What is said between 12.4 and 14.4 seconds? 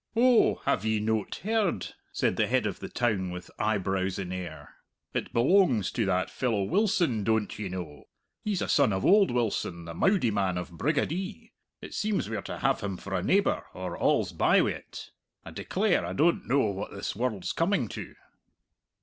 to have him for a neighbour, or all's